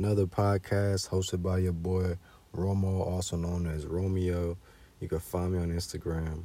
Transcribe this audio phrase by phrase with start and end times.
[0.00, 2.16] another podcast hosted by your boy
[2.56, 4.56] Romo, also known as Romeo.
[4.98, 6.44] You can find me on Instagram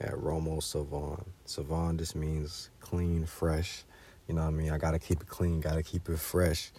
[0.00, 1.22] at Romo Savon.
[1.44, 3.84] Savon just means clean, fresh.
[4.26, 4.70] You know what I mean?
[4.70, 6.72] I gotta keep it clean, gotta keep it fresh.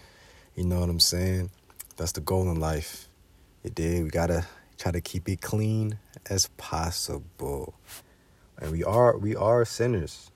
[0.56, 1.52] You know what I'm saying?
[1.96, 3.08] That's the goal in life.
[3.64, 4.04] You did.
[4.06, 4.48] We gotta
[4.80, 7.76] try to keep it clean as possible.
[8.60, 10.32] And we are we are sinners.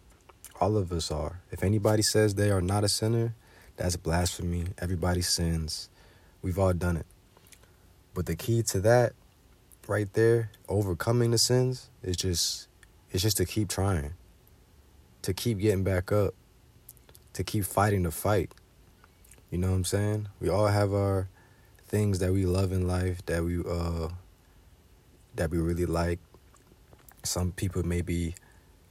[0.62, 1.42] All of us are.
[1.50, 3.34] If anybody says they are not a sinner,
[3.80, 4.66] that's blasphemy.
[4.78, 5.90] Everybody sins.
[6.42, 7.06] We've all done it.
[8.14, 9.14] But the key to that
[9.88, 12.68] right there, overcoming the sins, is just
[13.10, 14.16] it's just to keep trying.
[15.22, 16.34] To keep getting back up.
[17.34, 18.52] To keep fighting the fight.
[19.50, 20.28] You know what I'm saying?
[20.42, 21.30] We all have our
[21.88, 24.10] things that we love in life that we uh
[25.36, 26.20] that we really like.
[27.24, 28.36] Some people may be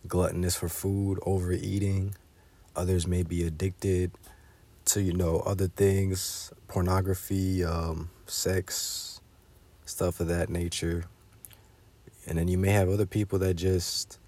[0.06, 2.14] gluttonous for food, overeating.
[2.75, 4.12] Others may be addicted
[4.88, 9.20] to, you know, other things, pornography, um, sex,
[9.84, 11.05] stuff of that nature.
[12.27, 14.19] And then you may have other people that just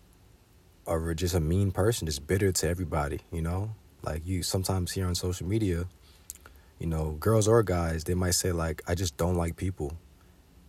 [0.86, 3.75] are just a mean person, just bitter to everybody, you know?
[4.03, 5.86] Like you sometimes hear on social media,
[6.78, 9.92] you know, girls or guys, they might say like, I just don't like people.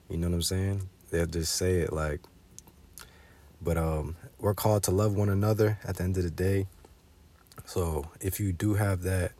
[0.09, 0.89] You know what I'm saying?
[1.09, 2.22] They'll just say it like
[3.62, 6.67] but um we're called to love one another at the end of the day.
[7.66, 9.34] So if you do have that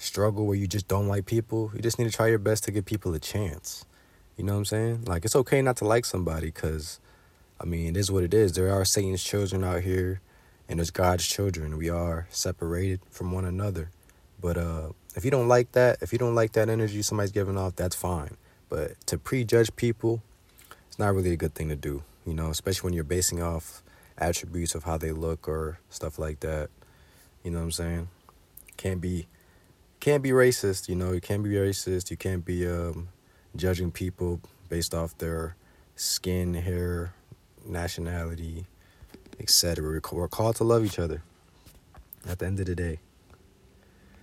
[0.00, 2.70] struggle where you just don't like people, you just need to try your best to
[2.70, 3.84] give people a chance.
[4.36, 5.04] You know what I'm saying?
[5.04, 6.98] Like it's okay not to like somebody because
[7.60, 8.52] I mean, it is what it is.
[8.52, 10.20] There are Satan's children out here
[10.68, 11.76] and there's God's children.
[11.76, 13.90] We are separated from one another.
[14.40, 17.58] But uh if you don't like that, if you don't like that energy somebody's giving
[17.58, 18.36] off, that's fine.
[18.70, 20.22] But to prejudge people,
[20.88, 23.82] it's not really a good thing to do, you know, especially when you're basing off
[24.16, 26.70] attributes of how they look or stuff like that.
[27.42, 28.08] You know what I'm saying?
[28.76, 29.26] Can't be
[30.00, 33.08] can't be racist, you know, you can't be racist, you can't be um,
[33.54, 35.56] judging people based off their
[35.94, 37.12] skin, hair,
[37.66, 38.66] nationality,
[39.38, 40.00] etc.
[40.12, 41.22] We're called to love each other
[42.26, 42.98] at the end of the day.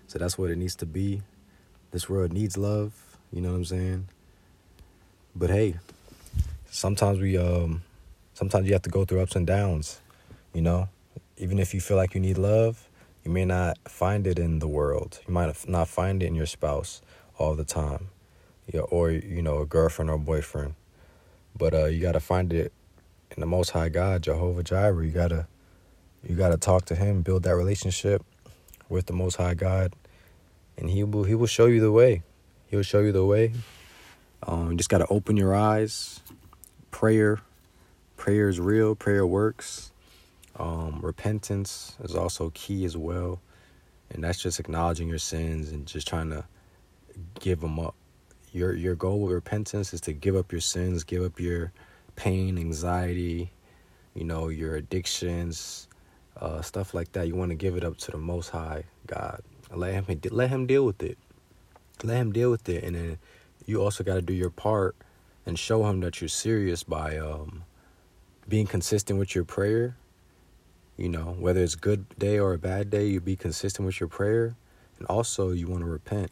[0.08, 1.22] So that's what it needs to be.
[1.92, 2.94] This world needs love,
[3.32, 4.08] you know what I'm saying?
[5.36, 5.76] But hey,
[6.72, 7.84] sometimes we um
[8.34, 10.02] sometimes you have to go through ups and downs,
[10.54, 10.90] you know?
[11.38, 12.87] Even if you feel like you need love,
[13.28, 15.20] you may not find it in the world.
[15.28, 17.02] You might not find it in your spouse
[17.38, 18.08] all the time.
[18.74, 20.76] Yeah, or you know, a girlfriend or boyfriend.
[21.54, 22.72] But uh you got to find it
[23.36, 25.06] in the most high God, Jehovah Jireh.
[25.06, 25.46] You got to
[26.24, 28.24] you got to talk to him, build that relationship
[28.88, 29.92] with the most high God,
[30.78, 32.24] and he will he will show you the way.
[32.68, 33.52] He'll show you the way.
[34.44, 36.22] Um, you just got to open your eyes.
[36.92, 37.42] Prayer,
[38.16, 38.96] prayer is real.
[38.96, 39.92] Prayer works.
[40.58, 43.40] Um, repentance is also key as well,
[44.10, 46.46] and that's just acknowledging your sins and just trying to
[47.40, 47.96] give them up.
[48.52, 51.72] Your your goal with repentance is to give up your sins, give up your
[52.16, 53.52] pain, anxiety,
[54.16, 55.88] you know, your addictions,
[56.40, 57.28] uh, stuff like that.
[57.28, 59.42] You want to give it up to the Most High God.
[59.72, 61.18] Let him let him deal with it.
[62.04, 63.18] Let him deal with it, and then
[63.66, 64.96] you also got to do your part
[65.46, 67.64] and show him that you're serious by um,
[68.48, 69.98] being consistent with your prayer.
[70.98, 74.10] You know, whether it's good day or a bad day, you be consistent with your
[74.10, 74.56] prayer,
[74.98, 76.32] and also you want to repent.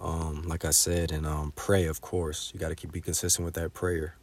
[0.00, 1.86] Um, like I said, and um, pray.
[1.86, 4.16] Of course, you got to keep be consistent with that prayer.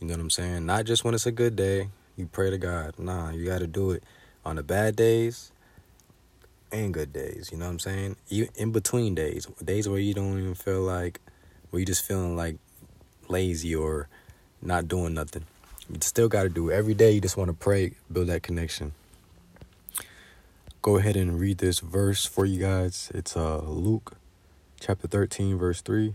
[0.00, 0.64] You know what I'm saying?
[0.64, 2.98] Not just when it's a good day, you pray to God.
[2.98, 4.04] Nah, you got to do it
[4.44, 5.50] on the bad days
[6.70, 7.48] and good days.
[7.50, 8.16] You know what I'm saying?
[8.28, 11.20] You in between days, days where you don't even feel like,
[11.70, 12.56] where you just feeling like
[13.28, 14.08] lazy or
[14.62, 15.44] not doing nothing.
[15.90, 17.12] You still got to do every day.
[17.12, 18.92] You just want to pray, build that connection.
[20.82, 23.10] Go ahead and read this verse for you guys.
[23.14, 24.16] It's uh Luke,
[24.78, 26.14] chapter thirteen, verse three.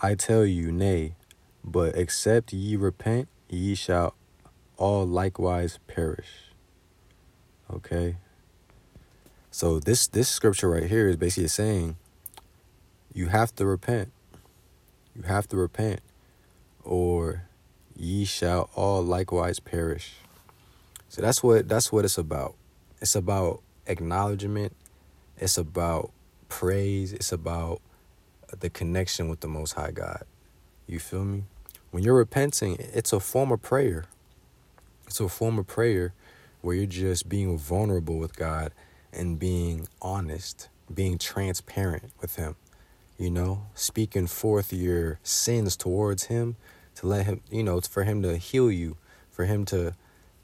[0.00, 1.14] I tell you, nay,
[1.62, 4.14] but except ye repent, ye shall
[4.76, 6.52] all likewise perish.
[7.70, 8.16] Okay,
[9.50, 11.96] so this this scripture right here is basically saying
[13.12, 14.10] you have to repent.
[15.14, 16.00] You have to repent
[16.82, 17.44] or
[18.00, 20.14] ye shall all likewise perish.
[21.10, 22.54] So that's what that's what it's about.
[23.00, 24.74] It's about acknowledgement.
[25.36, 26.10] It's about
[26.48, 27.12] praise.
[27.12, 27.82] It's about
[28.58, 30.24] the connection with the most high God.
[30.86, 31.44] You feel me?
[31.90, 34.04] When you're repenting, it's a form of prayer.
[35.06, 36.14] It's a form of prayer
[36.62, 38.72] where you're just being vulnerable with God
[39.12, 42.54] and being honest, being transparent with Him,
[43.18, 46.56] you know, speaking forth your sins towards Him
[46.96, 48.96] to let Him, you know, it's for Him to heal you,
[49.30, 49.94] for Him to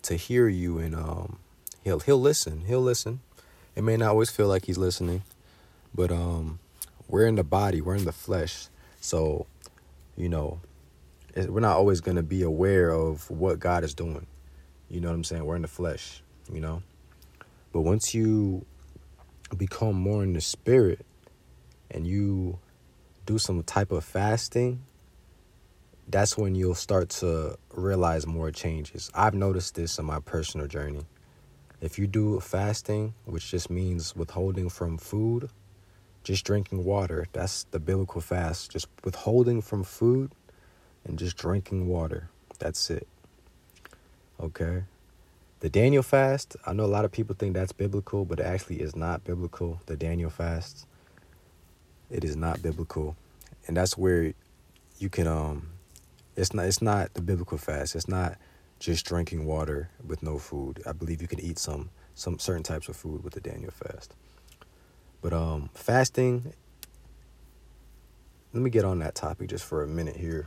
[0.03, 1.39] to hear you, and um,
[1.83, 2.63] He'll He'll listen.
[2.67, 3.21] He'll listen.
[3.75, 5.23] It may not always feel like He's listening,
[5.95, 6.59] but um,
[7.09, 8.69] we're in the body, we're in the flesh.
[9.01, 9.47] So,
[10.17, 10.61] you know,
[11.37, 14.27] we're not always going to be aware of what God is doing.
[14.89, 15.45] You know what I'm saying?
[15.45, 16.23] We're in the flesh,
[16.53, 16.83] you know?
[17.73, 18.65] But once you
[19.57, 21.05] become more in the spirit
[21.91, 22.59] and you
[23.27, 24.83] do some type of fasting,
[26.09, 29.11] that's when you'll start to realize more changes.
[29.15, 31.05] I've noticed this in my personal journey.
[31.81, 35.51] If you do fasting, which just means withholding from food,
[36.23, 38.71] just drinking water, that's the biblical fast.
[38.71, 40.33] Just withholding from food
[41.05, 42.29] and just drinking water.
[42.59, 43.07] That's it.
[44.41, 44.85] Okay?
[45.61, 48.81] The Daniel fast, I know a lot of people think that's biblical, but it actually
[48.81, 49.81] is not biblical.
[49.87, 50.87] The Daniel fast,
[52.11, 53.17] it is not biblical.
[53.67, 54.33] And that's where
[54.99, 55.69] you can um
[56.37, 57.95] it's not it's not the biblical fast.
[57.95, 58.37] It's not
[58.79, 60.83] just drinking water with no food.
[60.87, 64.15] I believe you can eat some some certain types of food with the Daniel fast.
[65.23, 66.53] But um fasting
[68.53, 70.47] let me get on that topic just for a minute here.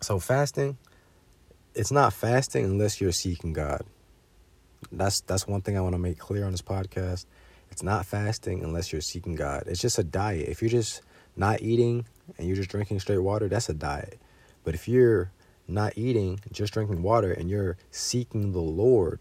[0.00, 0.78] So fasting,
[1.74, 3.82] it's not fasting unless you're seeking God.
[4.92, 7.26] That's that's one thing I want to make clear on this podcast.
[7.70, 9.64] It's not fasting unless you're seeking God.
[9.66, 10.48] It's just a diet.
[10.48, 11.02] If you're just
[11.36, 12.06] not eating
[12.38, 14.20] and you're just drinking straight water, that's a diet.
[14.64, 15.30] But if you're
[15.68, 19.20] not eating, just drinking water, and you're seeking the Lord,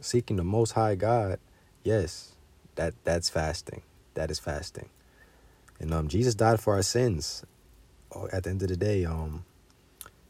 [0.00, 1.38] seeking the Most High God,
[1.82, 2.32] yes,
[2.76, 3.82] that that's fasting.
[4.14, 4.88] That is fasting.
[5.80, 7.44] And um, Jesus died for our sins.
[8.14, 9.44] Oh, at the end of the day, um,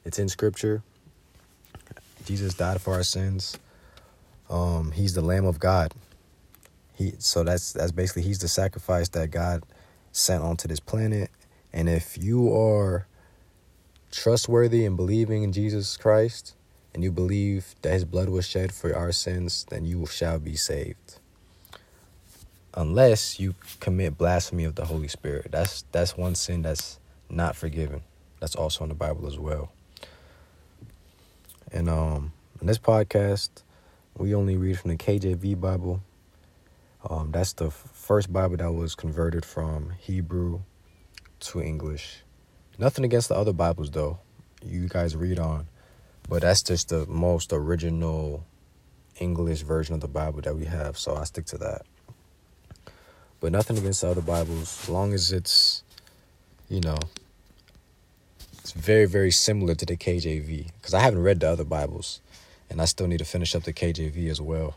[0.04, 0.82] it's in Scripture.
[2.24, 3.58] Jesus died for our sins.
[4.50, 5.92] Um, he's the Lamb of God.
[6.94, 9.62] He so that's that's basically he's the sacrifice that God
[10.12, 11.30] sent onto this planet.
[11.72, 13.06] And if you are
[14.10, 16.54] trustworthy and believing in Jesus Christ,
[16.94, 20.56] and you believe that his blood was shed for our sins, then you shall be
[20.56, 21.18] saved.
[22.74, 25.48] Unless you commit blasphemy of the Holy Spirit.
[25.50, 26.98] That's that's one sin that's
[27.30, 28.02] not forgiven.
[28.40, 29.72] That's also in the Bible as well.
[31.72, 33.50] And um in this podcast,
[34.16, 36.00] we only read from the KJV Bible.
[37.08, 40.60] Um, that's the first Bible that was converted from Hebrew
[41.40, 42.22] to English.
[42.78, 44.18] Nothing against the other Bibles though.
[44.62, 45.66] You guys read on.
[46.28, 48.44] But that's just the most original
[49.18, 51.82] English version of the Bible that we have, so I stick to that.
[53.40, 55.82] But nothing against the other Bibles, as long as it's,
[56.68, 56.98] you know,
[58.58, 60.70] it's very, very similar to the KJV.
[60.80, 62.20] Because I haven't read the other Bibles,
[62.68, 64.76] and I still need to finish up the KJV as well.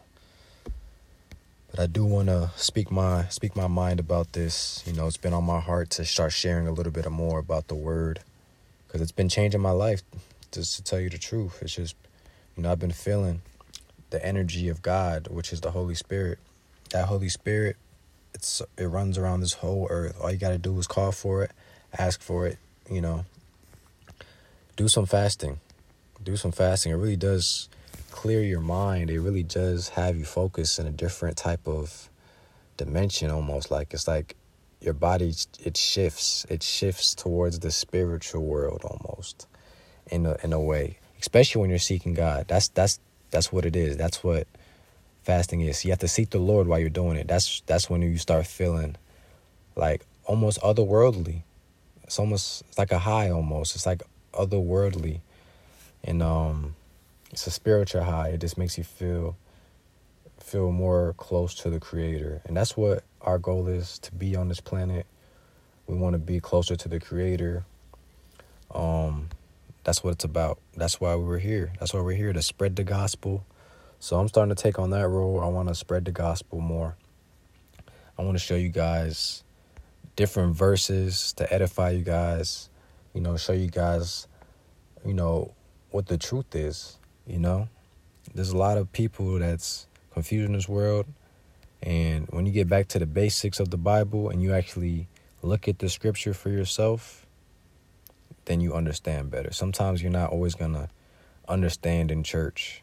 [1.71, 4.83] But I do want to speak my speak my mind about this.
[4.85, 7.67] You know, it's been on my heart to start sharing a little bit more about
[7.67, 8.21] the word
[8.87, 10.01] because it's been changing my life.
[10.51, 11.95] Just to tell you the truth, it's just
[12.57, 13.41] you know I've been feeling
[14.09, 16.39] the energy of God, which is the Holy Spirit.
[16.89, 17.77] That Holy Spirit,
[18.33, 20.19] it's it runs around this whole earth.
[20.19, 21.51] All you got to do is call for it,
[21.97, 22.57] ask for it.
[22.89, 23.25] You know,
[24.75, 25.59] do some fasting,
[26.23, 26.91] do some fasting.
[26.91, 27.69] It really does
[28.09, 29.09] clear your mind.
[29.09, 32.09] It really does have you focus in a different type of
[32.77, 34.35] dimension almost like it's like
[34.81, 35.33] your body
[35.63, 36.45] it shifts.
[36.49, 39.47] It shifts towards the spiritual world almost
[40.07, 40.97] in a in a way.
[41.19, 42.47] Especially when you're seeking God.
[42.47, 42.99] That's that's
[43.31, 43.97] that's what it is.
[43.97, 44.47] That's what
[45.23, 45.83] fasting is.
[45.83, 47.27] You have to seek the Lord while you're doing it.
[47.27, 48.95] That's that's when you start feeling
[49.75, 51.43] like almost otherworldly.
[52.03, 53.75] It's almost it's like a high almost.
[53.75, 54.01] It's like
[54.33, 55.19] otherworldly.
[56.03, 56.75] And um
[57.31, 58.29] it's a spiritual high.
[58.29, 59.37] It just makes you feel
[60.39, 62.41] feel more close to the creator.
[62.45, 65.05] And that's what our goal is to be on this planet.
[65.85, 67.65] We want to be closer to the creator.
[68.71, 69.29] Um
[69.83, 70.59] that's what it's about.
[70.75, 71.71] That's why we were here.
[71.79, 73.45] That's why we're here to spread the gospel.
[73.99, 75.41] So I'm starting to take on that role.
[75.41, 76.95] I want to spread the gospel more.
[78.17, 79.43] I want to show you guys
[80.15, 82.69] different verses to edify you guys,
[83.13, 84.27] you know, show you guys,
[85.05, 85.53] you know,
[85.91, 86.98] what the truth is.
[87.29, 87.69] You know,
[88.33, 91.05] there's a lot of people that's confused in this world.
[91.81, 95.07] And when you get back to the basics of the Bible and you actually
[95.43, 97.27] look at the scripture for yourself,
[98.45, 99.53] then you understand better.
[99.53, 100.89] Sometimes you're not always going to
[101.47, 102.81] understand in church.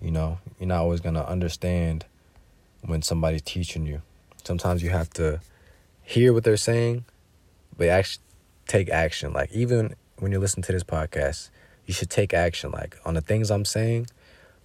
[0.00, 2.06] You know, you're not always going to understand
[2.82, 4.00] when somebody's teaching you.
[4.42, 5.40] Sometimes you have to
[6.02, 7.04] hear what they're saying,
[7.76, 8.24] but actually
[8.66, 9.34] take action.
[9.34, 11.50] Like, even when you listen to this podcast,
[11.90, 14.06] you should take action like on the things I'm saying,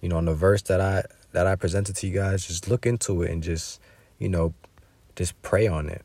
[0.00, 1.02] you know, on the verse that I
[1.32, 3.80] that I presented to you guys, just look into it and just,
[4.20, 4.54] you know,
[5.16, 6.02] just pray on it.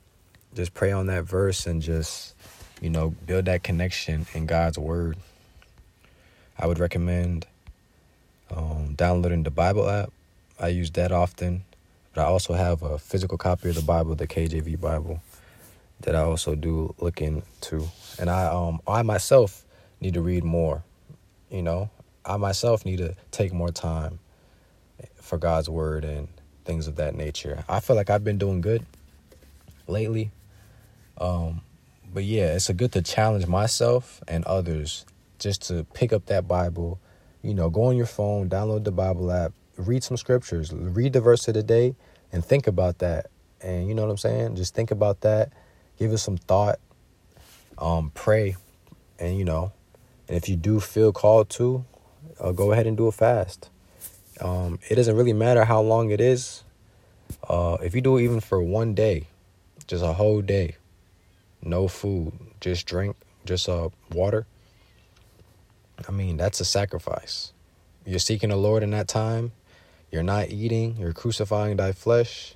[0.56, 2.34] Just pray on that verse and just,
[2.82, 5.16] you know, build that connection in God's word.
[6.58, 7.46] I would recommend
[8.50, 10.12] um, downloading the Bible app.
[10.60, 11.66] I use that often,
[12.16, 15.22] but I also have a physical copy of the Bible, the KJV Bible,
[16.00, 17.90] that I also do look into.
[18.18, 19.63] And I um I myself
[20.00, 20.84] need to read more.
[21.51, 21.89] You know,
[22.25, 24.20] I myself need to take more time
[25.15, 26.27] for God's word and
[26.65, 27.63] things of that nature.
[27.67, 28.86] I feel like I've been doing good
[29.88, 30.31] lately.
[31.17, 31.62] Um
[32.13, 35.05] but yeah, it's a good to challenge myself and others
[35.39, 37.00] just to pick up that Bible,
[37.41, 41.22] you know, go on your phone, download the Bible app, read some scriptures, read the
[41.22, 41.96] verse of the day
[42.31, 43.27] and think about that.
[43.62, 44.55] And you know what I'm saying?
[44.55, 45.51] Just think about that
[46.01, 46.79] give it some thought,
[47.77, 48.55] um, pray,
[49.20, 49.72] and you know,
[50.32, 51.84] and if you do feel called to,
[52.40, 53.70] uh, go ahead and do a fast.
[54.40, 56.64] Um, it doesn't really matter how long it is.
[57.50, 59.28] Uh, if you do it even for one day,
[59.88, 60.78] just a whole day,
[61.62, 64.48] no food, just drink, just uh, water.
[66.08, 67.52] I mean, that's a sacrifice.
[68.06, 69.52] You're seeking the Lord in that time.
[70.14, 70.96] You're not eating.
[70.96, 72.56] You're crucifying thy flesh.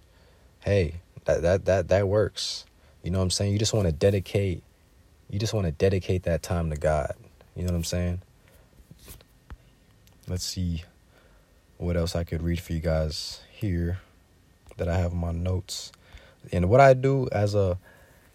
[0.61, 2.65] Hey, that that that that works.
[3.03, 3.51] You know what I'm saying?
[3.51, 4.63] You just want to dedicate
[5.29, 7.15] you just want to dedicate that time to God.
[7.55, 8.21] You know what I'm saying?
[10.27, 10.83] Let's see
[11.77, 13.99] what else I could read for you guys here
[14.77, 15.91] that I have my notes.
[16.51, 17.77] And what I do as a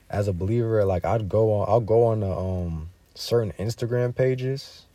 [0.09, 4.87] as a believer, like I'd go on I'll go on the um certain Instagram pages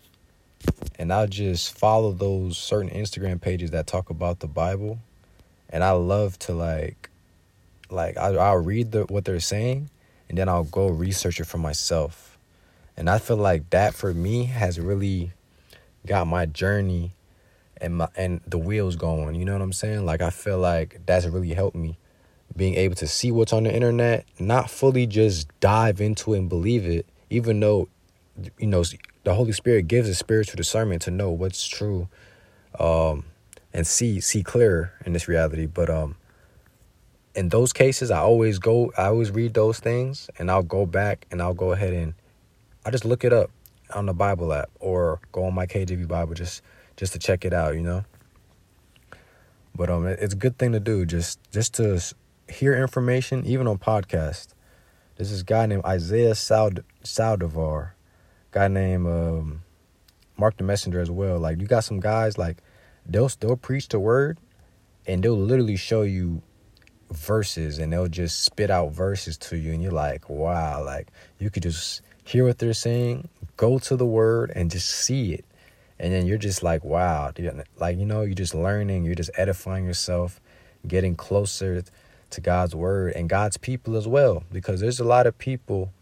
[0.98, 5.00] and I'll just follow those certain Instagram pages that talk about the Bible.
[5.70, 7.10] And I love to like
[7.92, 9.90] like I, I'll read the, what they're saying
[10.30, 12.25] and then I'll go research it for myself.
[12.98, 15.32] And I feel like that for me has really
[16.06, 17.14] got my journey
[17.82, 19.36] and my and the wheels going.
[19.36, 20.06] You know what I'm saying?
[20.06, 21.98] Like I feel like that's really helped me
[22.56, 26.50] being able to see what's on the internet, not fully just dive into it and
[26.50, 27.90] believe it, even though
[28.58, 28.84] you know
[29.24, 32.08] the Holy Spirit gives a spiritual discernment to know what's true,
[32.80, 33.26] um,
[33.74, 35.66] and see see clearer in this reality.
[35.66, 36.16] But um,
[37.36, 41.28] in those cases, I always go, I always read those things and I'll go back
[41.30, 42.14] and I'll go ahead and
[42.86, 43.50] I just look it up
[43.94, 46.62] on the Bible app or go on my KJV Bible just
[46.98, 48.06] just to check it out, you know.
[49.76, 52.00] But um, it's a good thing to do just just to
[52.48, 54.50] hear information, even on podcast.
[55.16, 57.92] There's this guy named Isaiah Sald- Saldivar,
[58.52, 59.64] guy named um,
[60.38, 61.40] Mark the Messenger as well.
[61.40, 62.58] Like you got some guys like
[63.06, 64.38] they'll they'll preach the word,
[65.08, 66.44] and they'll literally show you
[67.12, 71.52] verses and they'll just spit out verses to you and you're like wow like you
[71.52, 75.46] could just hear what they're saying go to the word and just see it
[76.00, 77.32] and then you're just like wow
[77.80, 80.42] like you know you're just learning you're just edifying yourself
[80.88, 81.84] getting closer
[82.32, 85.94] to god's word and god's people as well because there's a lot of people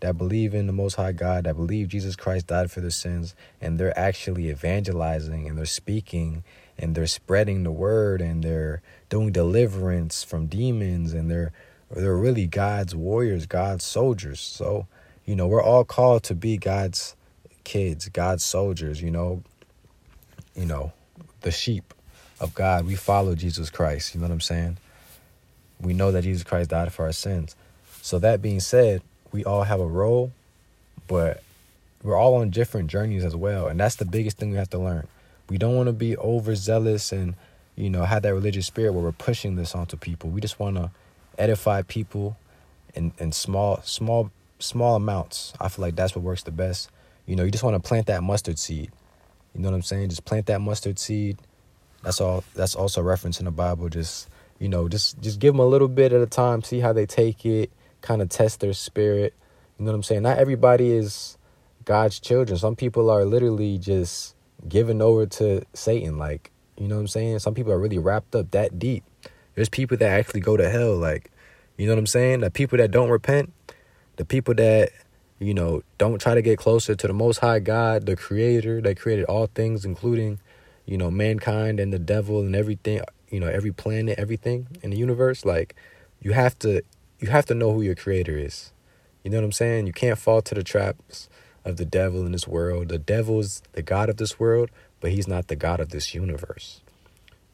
[0.00, 3.34] that believe in the most high god that believe jesus christ died for their sins
[3.60, 6.42] and they're actually evangelizing and they're speaking
[6.78, 8.80] and they're spreading the word and they're
[9.10, 11.52] doing deliverance from demons and they're
[11.90, 14.40] they're really God's warriors, God's soldiers.
[14.40, 14.86] So,
[15.26, 17.14] you know, we're all called to be God's
[17.64, 19.42] kids, God's soldiers, you know.
[20.54, 20.92] You know,
[21.42, 21.92] the sheep
[22.40, 22.86] of God.
[22.86, 24.78] We follow Jesus Christ, you know what I'm saying?
[25.80, 27.54] We know that Jesus Christ died for our sins.
[28.00, 29.02] So that being said,
[29.32, 30.32] we all have a role,
[31.08, 31.42] but
[32.02, 34.78] we're all on different journeys as well, and that's the biggest thing we have to
[34.78, 35.06] learn.
[35.50, 37.34] We don't want to be overzealous and
[37.76, 40.30] you know, have that religious spirit where we're pushing this onto people.
[40.30, 40.90] We just want to
[41.38, 42.36] edify people
[42.94, 45.52] in, in small, small, small amounts.
[45.60, 46.90] I feel like that's what works the best.
[47.26, 48.90] You know, you just want to plant that mustard seed.
[49.54, 50.10] You know what I'm saying?
[50.10, 51.38] Just plant that mustard seed.
[52.02, 52.44] That's all.
[52.54, 53.88] That's also reference in the Bible.
[53.88, 56.62] Just you know, just just give them a little bit at a time.
[56.62, 57.70] See how they take it.
[58.00, 59.34] Kind of test their spirit.
[59.78, 60.22] You know what I'm saying?
[60.22, 61.36] Not everybody is
[61.84, 62.58] God's children.
[62.58, 64.34] Some people are literally just
[64.68, 66.18] given over to Satan.
[66.18, 67.38] Like you know what I'm saying?
[67.38, 69.04] Some people are really wrapped up that deep.
[69.54, 70.96] There's people that actually go to hell.
[70.96, 71.30] Like,
[71.78, 72.40] you know what I'm saying?
[72.40, 73.52] The people that don't repent,
[74.16, 74.90] the people that,
[75.38, 78.98] you know, don't try to get closer to the Most High God, the Creator that
[78.98, 80.40] created all things, including,
[80.86, 84.96] you know, mankind and the devil and everything, you know, every planet, everything in the
[84.96, 85.44] universe.
[85.44, 85.74] Like,
[86.20, 86.82] you have to,
[87.18, 88.72] you have to know who your Creator is.
[89.22, 89.86] You know what I'm saying?
[89.86, 91.28] You can't fall to the traps
[91.64, 92.88] of the devil in this world.
[92.88, 94.70] The devil's the God of this world
[95.00, 96.80] but he's not the God of this universe.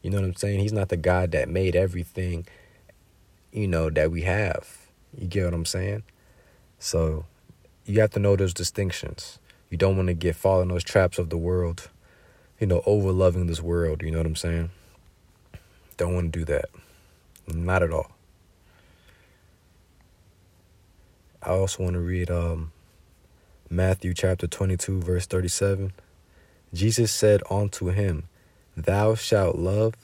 [0.00, 0.60] You know what I'm saying?
[0.60, 2.46] He's not the God that made everything,
[3.52, 4.88] you know, that we have.
[5.16, 6.02] You get what I'm saying?
[6.82, 7.26] So
[7.86, 9.38] you have to know those distinctions.
[9.70, 11.88] You don't want to get fall in those traps of the world,
[12.58, 14.02] you know, over loving this world.
[14.02, 14.70] You know what I'm saying?
[15.96, 16.64] Don't want to do that.
[17.46, 18.10] Not at all.
[21.40, 22.72] I also want to read um,
[23.70, 25.92] Matthew chapter 22, verse 37.
[26.74, 28.24] Jesus said unto him,
[28.76, 29.94] Thou shalt love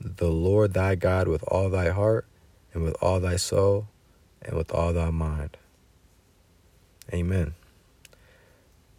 [0.00, 2.26] the Lord thy God with all thy heart,
[2.74, 3.86] and with all thy soul,
[4.42, 5.56] and with all thy mind.
[7.12, 7.54] Amen.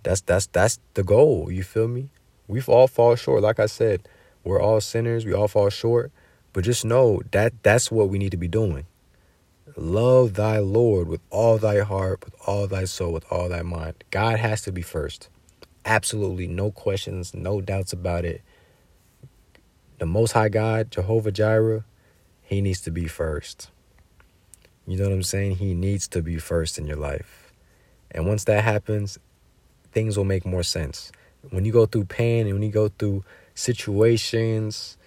[0.03, 1.51] That's that's that's the goal.
[1.51, 2.09] You feel me?
[2.47, 3.41] We've all fall short.
[3.41, 4.07] Like I said,
[4.43, 5.25] we're all sinners.
[5.25, 6.11] We all fall short.
[6.53, 8.85] But just know that that's what we need to be doing.
[9.75, 14.03] Love thy Lord with all thy heart, with all thy soul, with all thy mind.
[14.09, 15.29] God has to be first.
[15.85, 18.41] Absolutely no questions, no doubts about it.
[19.99, 21.83] The Most High God, Jehovah Jireh,
[22.41, 23.69] He needs to be first.
[24.87, 25.57] You know what I'm saying?
[25.57, 27.46] He needs to be first in your life.
[28.11, 29.19] And once that happens,
[29.91, 31.11] things will make more sense.
[31.49, 33.23] When you go through pain and when you go through
[33.55, 34.97] situations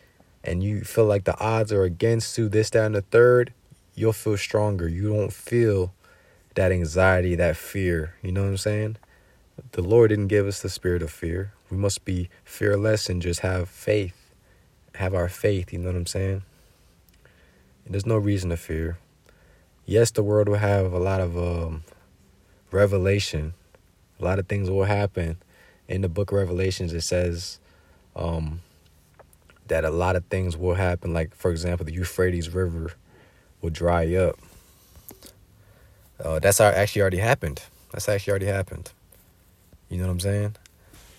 [0.42, 3.52] and you feel like the odds are against you, this, that, and the third,
[3.94, 4.88] you'll feel stronger.
[4.88, 5.92] You don't feel
[6.54, 8.14] that anxiety, that fear.
[8.22, 8.96] You know what I'm saying?
[9.72, 11.52] The Lord didn't give us the spirit of fear.
[11.70, 14.16] We must be fearless and just have faith.
[14.96, 16.42] Have our faith, you know what I'm saying?
[17.84, 18.98] And there's no reason to fear.
[19.86, 21.84] Yes, the world will have a lot of um,
[22.72, 23.54] revelation.
[24.18, 25.36] A lot of things will happen.
[25.88, 27.58] In the book of Revelations, it says
[28.14, 28.60] um,
[29.68, 31.12] that a lot of things will happen.
[31.12, 32.92] Like, for example, the Euphrates River
[33.60, 34.38] will dry up.
[36.22, 37.62] Uh, that's actually already happened.
[37.92, 38.92] That's actually already happened.
[39.88, 40.56] You know what I'm saying?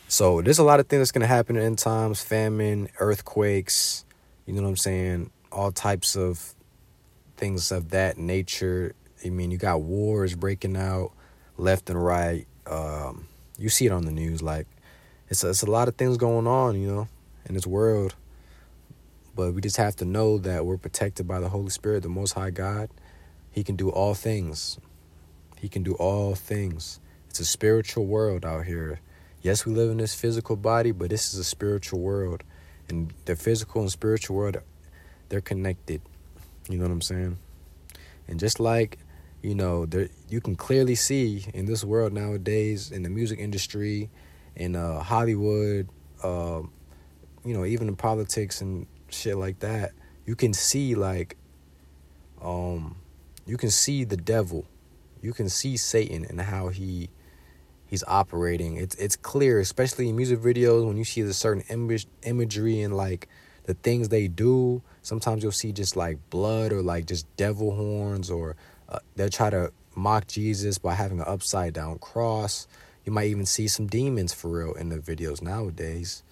[0.08, 4.06] So there's a lot of things that's gonna happen in times: famine, earthquakes.
[4.46, 5.32] You know what I'm saying?
[5.52, 6.54] All types of
[7.38, 8.94] things of that nature.
[9.26, 11.12] I mean, you got wars breaking out
[11.58, 12.48] left and right.
[12.68, 13.28] Um,
[13.58, 14.42] you see it on the news.
[14.42, 14.68] Like
[15.30, 16.80] it's a, it's a lot of things going on.
[16.80, 17.08] You know,
[17.46, 18.16] in this world.
[19.36, 22.34] But we just have to know that we're protected by the Holy Spirit, the Most
[22.34, 22.90] High God.
[23.50, 24.78] He can do all things.
[25.58, 27.00] He can do all things.
[27.30, 29.00] It's a spiritual world out here.
[29.42, 32.44] Yes, we live in this physical body, but this is a spiritual world.
[32.90, 34.58] And the physical and spiritual world,
[35.30, 36.02] they're connected.
[36.70, 37.38] You know what I'm saying?
[38.28, 38.98] And just like,
[39.42, 44.10] you know, there you can clearly see in this world nowadays, in the music industry,
[44.56, 45.90] in uh, Hollywood,
[46.24, 46.62] uh,
[47.44, 49.92] you know, even in politics and shit like that,
[50.26, 51.38] you can see like
[52.42, 52.96] um
[53.46, 54.66] you can see the devil.
[55.22, 57.10] You can see Satan and how he
[57.86, 58.78] he's operating.
[58.78, 62.96] It's it's clear, especially in music videos when you see the certain image imagery and
[62.96, 63.28] like
[63.66, 64.82] the things they do.
[65.02, 68.56] Sometimes you'll see just like blood or like just devil horns or
[68.92, 72.68] uh, they'll try to mock Jesus by having an upside down cross.
[73.06, 76.24] You might even see some demons for real in the videos nowadays.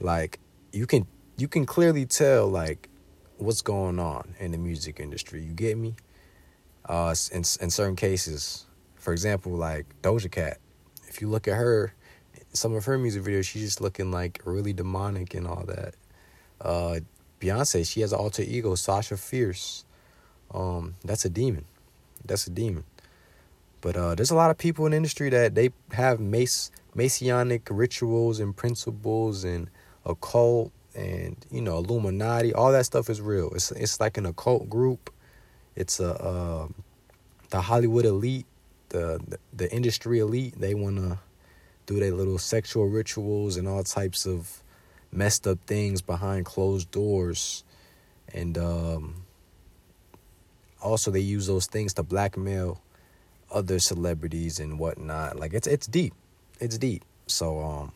[0.00, 0.38] Like
[0.72, 2.88] you can you can clearly tell like
[3.38, 5.42] what's going on in the music industry.
[5.42, 5.94] You get me?
[6.84, 10.58] Uh, in in certain cases, for example, like Doja Cat.
[11.08, 11.94] If you look at her,
[12.52, 15.94] some of her music videos, she's just looking like really demonic and all that.
[16.60, 17.00] Uh,
[17.40, 19.84] Beyonce, she has an alter ego, Sasha Fierce.
[20.52, 21.64] Um, that's a demon.
[22.24, 22.84] That's a demon.
[23.80, 27.68] But uh, there's a lot of people in the industry that they have mace messianic
[27.70, 29.68] rituals and principles and
[30.04, 33.50] occult and you know Illuminati, all that stuff is real.
[33.54, 35.10] It's it's like an occult group.
[35.74, 36.68] It's a uh,
[37.50, 38.46] the Hollywood elite,
[38.90, 40.54] the, the the industry elite.
[40.58, 41.20] They wanna
[41.86, 44.62] do their little sexual rituals and all types of
[45.10, 47.64] messed up things behind closed doors,
[48.32, 49.21] and um,
[50.82, 52.80] also they use those things to blackmail
[53.50, 55.38] other celebrities and whatnot.
[55.38, 56.14] Like it's it's deep,
[56.60, 57.04] it's deep.
[57.26, 57.92] So um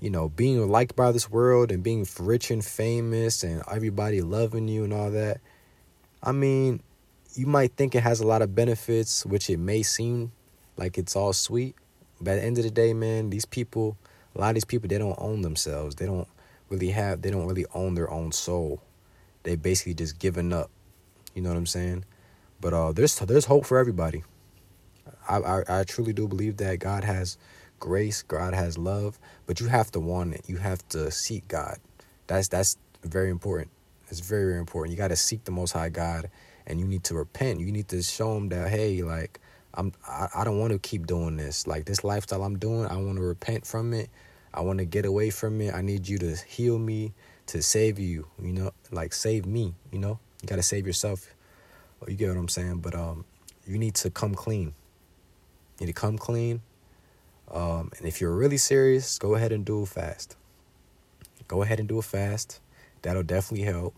[0.00, 4.68] you know, being liked by this world and being rich and famous and everybody loving
[4.68, 5.40] you and all that.
[6.22, 6.82] I mean,
[7.34, 10.32] you might think it has a lot of benefits, which it may seem
[10.76, 11.76] like it's all sweet.
[12.20, 13.96] But at the end of the day, man, these people,
[14.34, 15.96] a lot of these people, they don't own themselves.
[15.96, 16.28] They don't
[16.68, 18.82] really have, they don't really own their own soul.
[19.42, 20.70] They basically just giving up.
[21.36, 22.06] You know what I'm saying?
[22.62, 24.24] But uh, there's there's hope for everybody.
[25.28, 27.36] I, I I truly do believe that God has
[27.78, 30.44] grace, God has love, but you have to want it.
[30.46, 31.76] You have to seek God.
[32.26, 33.70] That's that's very important.
[34.08, 34.92] It's very very important.
[34.92, 36.30] You got to seek the Most High God,
[36.66, 37.60] and you need to repent.
[37.60, 39.38] You need to show Him that hey, like
[39.74, 41.66] I'm I, I don't want to keep doing this.
[41.66, 44.08] Like this lifestyle I'm doing, I want to repent from it.
[44.54, 45.74] I want to get away from it.
[45.74, 47.12] I need you to heal me,
[47.48, 48.26] to save you.
[48.40, 49.74] You know, like save me.
[49.92, 51.34] You know, you got to save yourself.
[52.06, 52.78] You get what I'm saying?
[52.78, 53.24] But um,
[53.66, 54.74] you need to come clean.
[55.78, 56.60] You need to come clean
[57.50, 60.36] um, and if you're really serious, go ahead and do a fast.
[61.48, 62.60] Go ahead and do a fast.
[63.02, 63.94] That'll definitely help.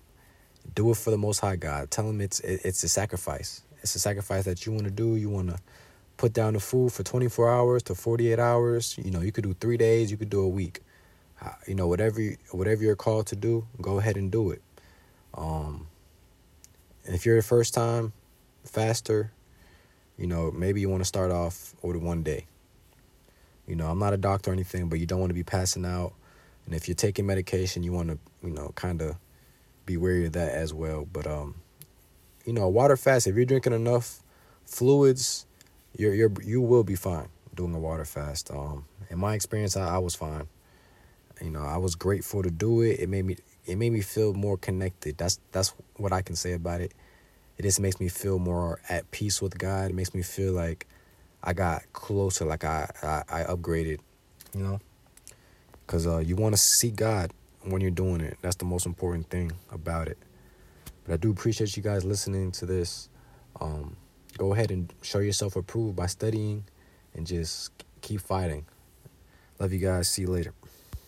[0.75, 1.91] Do it for the Most High God.
[1.91, 3.63] Tell him it's it's a sacrifice.
[3.81, 5.17] It's a sacrifice that you want to do.
[5.17, 5.59] You want to
[6.19, 8.99] put down the food for 24 hours to 48 hours.
[9.03, 10.11] You know, you could do three days.
[10.11, 10.81] You could do a week.
[11.41, 14.61] Uh, you know, whatever you, whatever you're called to do, go ahead and do it.
[15.35, 15.87] Um,
[17.09, 18.13] and if you're a first time
[18.65, 19.33] faster,
[20.19, 22.45] you know, maybe you want to start off with one day.
[23.67, 25.87] You know, I'm not a doctor or anything, but you don't want to be passing
[25.87, 26.13] out.
[26.67, 29.17] And if you're taking medication, you want to, you know, kind of
[29.87, 31.09] be wary of that as well.
[31.11, 31.55] But um,
[32.45, 33.27] you know, water fast.
[33.27, 34.23] If you're drinking enough
[34.67, 35.47] fluids,
[35.97, 38.51] you're you're you will be fine doing a water fast.
[38.51, 40.47] Um, in my experience, I, I was fine.
[41.41, 43.01] You know, I was grateful to do it.
[43.01, 43.39] It made me
[43.69, 45.19] it made me feel more connected.
[45.19, 46.93] That's that's what I can say about it
[47.59, 49.91] it just makes me feel more at peace with God.
[49.91, 50.87] It makes me feel like
[51.43, 53.99] I got closer, like I I, I upgraded,
[54.55, 54.81] you know.
[55.89, 58.37] Cause uh, you want to see God when you're doing it.
[58.43, 60.19] That's the most important thing about it.
[61.05, 63.09] But I do appreciate you guys listening to this.
[63.61, 63.97] Um,
[64.37, 66.65] go ahead and show yourself approved by studying,
[67.15, 68.67] and just keep fighting.
[69.59, 70.09] Love you guys.
[70.09, 70.58] See you later.